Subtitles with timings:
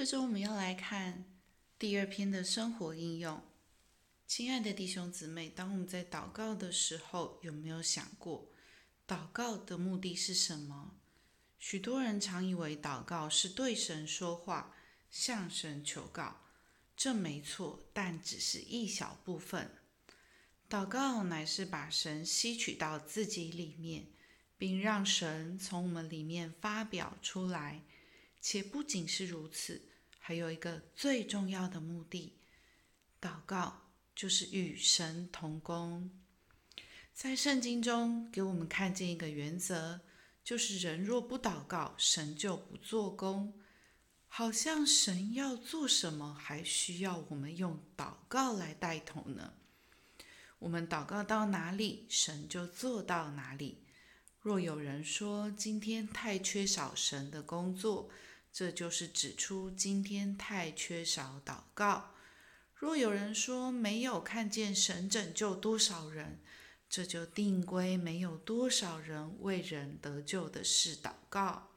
[0.00, 1.26] 这周我们要来看
[1.78, 3.42] 第二篇的生活应用。
[4.26, 8.50] 亲爱的弟兄姊妹，当我们在祷告的时候，有没有想过，
[9.06, 10.98] 祷告的目的是什么？
[11.58, 14.74] 许多人常以为祷告是对神说话，
[15.10, 16.46] 向神求告，
[16.96, 19.70] 这没错，但只是一小部分。
[20.70, 24.06] 祷告乃是把神吸取到自己里面，
[24.56, 27.82] 并让神从我们里面发表出来。
[28.42, 29.89] 且不仅是如此，
[30.30, 32.38] 还有一个最重要的目的：
[33.20, 36.08] 祷告就是与神同工。
[37.12, 40.02] 在圣经中给我们看见一个原则，
[40.44, 43.60] 就是人若不祷告，神就不做工。
[44.28, 49.54] 好像神要做什么，还需要我们用祷告来带头呢？
[50.60, 53.82] 我们祷告到哪里，神就做到哪里。
[54.38, 58.08] 若有人说今天太缺少神的工作，
[58.52, 62.14] 这就是指出今天太缺少祷告。
[62.74, 66.40] 若有人说没有看见神拯救多少人，
[66.88, 71.68] 这就定归没有多少人为人得救的事祷告。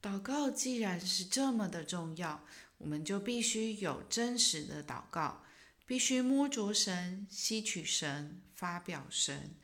[0.00, 2.46] 祷告既然是这么的重要，
[2.78, 5.44] 我们就必须有真实的祷告，
[5.84, 9.54] 必须摸着神、吸取神、发表神，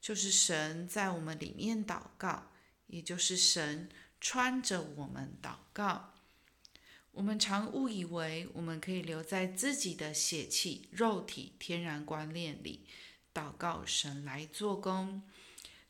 [0.00, 2.50] 就是神在我们里面祷告，
[2.88, 3.88] 也就是神。
[4.20, 6.12] 穿着我们祷告，
[7.12, 12.86] 我们常误以为我们可以留在自己的血气、肉体、天然观念里
[13.32, 15.22] 祷告神来做工，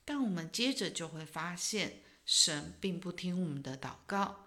[0.04, 4.46] 但我们接着就会发现，神并不听我们的祷告。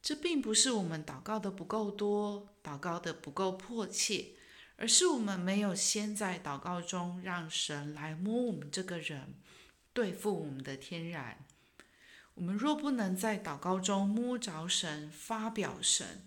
[0.00, 4.28] 这并不是我们祷告的不够多，祷告的不够迫切，
[4.76, 9.34] 而是我们没有先在祷告中让神来摸我们这个人，
[9.92, 11.44] 对付我们的天然。
[12.38, 16.24] 我们若不能在祷告中摸着神、发表神，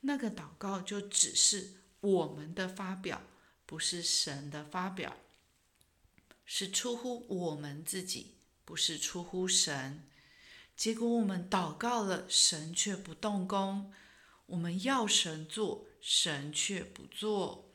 [0.00, 3.20] 那个祷告就只是我们的发表，
[3.66, 5.14] 不是神的发表，
[6.46, 10.02] 是出乎我们自己，不是出乎神。
[10.74, 13.92] 结果我们祷告了，神却不动工；
[14.46, 17.68] 我们要神做，神却不做。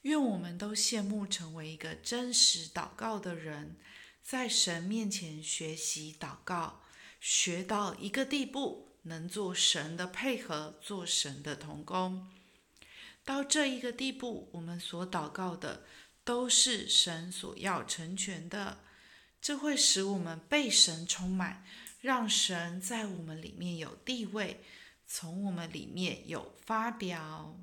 [0.00, 3.76] 愿我们都羡慕成为一个真实祷告的人，
[4.22, 6.80] 在神面前学习祷告。
[7.20, 12.28] 学到一个地步，能做神的配合，做神的同工。
[13.24, 15.84] 到这一个地步，我们所祷告的
[16.24, 18.78] 都是神所要成全的。
[19.40, 21.64] 这会使我们被神充满，
[22.00, 24.64] 让神在我们里面有地位，
[25.06, 27.58] 从我们里面有发表。